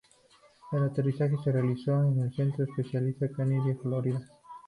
[0.71, 4.19] El aterrizaje se realizó en el Centro Espacial Kennedy, Florida.